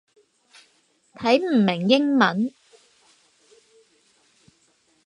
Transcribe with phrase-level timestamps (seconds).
[1.13, 2.51] 睇唔明英文